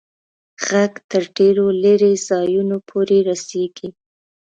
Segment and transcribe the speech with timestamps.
[0.65, 3.89] ږغ تر ډېرو لیري ځایونو پوري رسیږي.